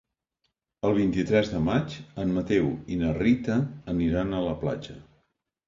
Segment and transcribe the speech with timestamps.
[0.87, 3.61] El vint-i-tres de maig en Mateu i na Rita
[3.97, 5.01] aniran a la platja.